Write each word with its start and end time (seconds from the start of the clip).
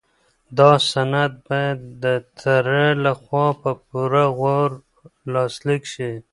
دا 0.57 0.71
سند 0.91 1.33
باید 1.47 1.79
د 2.03 2.05
تره 2.39 2.85
لخوا 3.05 3.47
په 3.61 3.71
پوره 3.87 4.25
غور 4.37 4.71
لاسلیک 5.33 5.83
شي. 5.93 6.11